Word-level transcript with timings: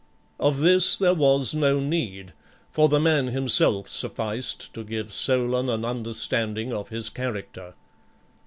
Of 0.39 0.61
this 0.61 0.97
there 0.97 1.13
was 1.13 1.53
no 1.53 1.79
need, 1.79 2.33
for 2.71 2.89
the 2.89 2.99
man 2.99 3.27
himself 3.27 3.87
sufficed 3.87 4.73
to 4.73 4.83
give 4.83 5.13
Solon 5.13 5.69
an 5.69 5.85
understanding 5.85 6.73
of 6.73 6.89
his 6.89 7.07
character. 7.07 7.75